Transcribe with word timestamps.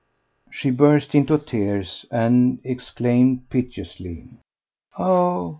."She 0.49 0.71
burst 0.71 1.13
into 1.13 1.37
tears 1.37 2.07
and 2.09 2.57
exclaimed 2.63 3.51
piteously: 3.51 4.29
"Oh! 4.97 5.49